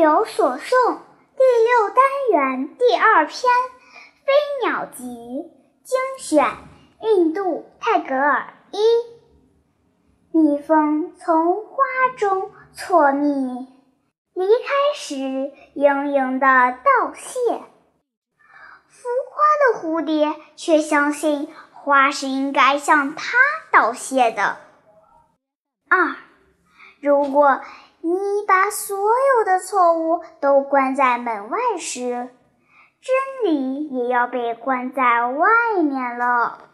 [0.00, 0.98] 有所诵
[1.36, 1.98] 第六单
[2.32, 3.36] 元第二篇
[4.24, 5.04] 《飞鸟集》
[5.82, 6.56] 精选，
[7.02, 8.78] 印度泰戈尔一。
[10.32, 11.74] 蜜蜂从花
[12.16, 13.68] 中错蜜，
[14.32, 15.16] 离开时
[15.74, 17.58] 盈盈的道谢。
[18.88, 23.36] 浮夸的蝴蝶却相信花是应该向它
[23.70, 24.56] 道谢的。
[25.90, 26.16] 二，
[27.02, 27.60] 如果
[28.02, 28.12] 你
[28.46, 32.30] 把所有的错误都关在门外时，
[33.00, 35.48] 真理也要被关在外
[35.82, 36.69] 面了。